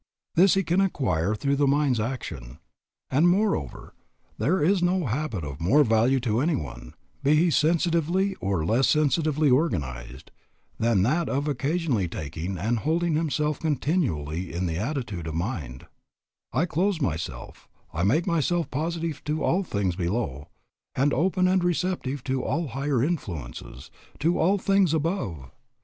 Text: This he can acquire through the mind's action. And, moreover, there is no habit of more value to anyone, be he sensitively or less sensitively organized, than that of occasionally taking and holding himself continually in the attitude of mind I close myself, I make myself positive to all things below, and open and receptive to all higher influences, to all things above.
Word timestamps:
This 0.33 0.55
he 0.55 0.63
can 0.63 0.81
acquire 0.81 1.35
through 1.35 1.57
the 1.57 1.67
mind's 1.67 1.99
action. 1.99 2.57
And, 3.11 3.27
moreover, 3.29 3.93
there 4.39 4.59
is 4.59 4.81
no 4.81 5.05
habit 5.05 5.43
of 5.43 5.61
more 5.61 5.83
value 5.83 6.19
to 6.21 6.39
anyone, 6.39 6.95
be 7.21 7.35
he 7.35 7.51
sensitively 7.51 8.33
or 8.41 8.65
less 8.65 8.87
sensitively 8.87 9.51
organized, 9.51 10.31
than 10.79 11.03
that 11.03 11.29
of 11.29 11.47
occasionally 11.47 12.07
taking 12.07 12.57
and 12.57 12.79
holding 12.79 13.13
himself 13.13 13.59
continually 13.59 14.51
in 14.51 14.65
the 14.65 14.79
attitude 14.79 15.27
of 15.27 15.35
mind 15.35 15.85
I 16.51 16.65
close 16.65 16.99
myself, 16.99 17.69
I 17.93 18.01
make 18.01 18.25
myself 18.25 18.71
positive 18.71 19.23
to 19.25 19.43
all 19.43 19.61
things 19.63 19.95
below, 19.95 20.47
and 20.95 21.13
open 21.13 21.47
and 21.47 21.63
receptive 21.63 22.23
to 22.23 22.43
all 22.43 22.69
higher 22.69 23.03
influences, 23.03 23.91
to 24.21 24.39
all 24.39 24.57
things 24.57 24.95
above. 24.95 25.51